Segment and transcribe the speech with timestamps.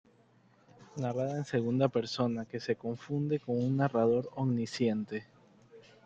[0.95, 5.27] Narrada en segunda persona que se confunde con un narrador omnisciente.